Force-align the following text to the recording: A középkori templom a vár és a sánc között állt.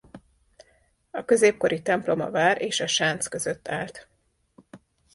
A 1.11 1.25
középkori 1.25 1.81
templom 1.81 2.21
a 2.21 2.29
vár 2.31 2.61
és 2.61 2.79
a 2.79 2.87
sánc 2.87 3.27
között 3.27 3.67
állt. 3.67 4.07